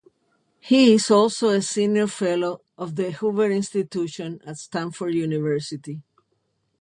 [0.59, 6.01] He is also a senior fellow of the Hoover Institution at Stanford University.